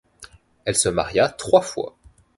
Elle 0.65 0.75
se 0.75 0.89
maria 0.89 1.29
trois 1.29 1.61
fois. 1.61 1.95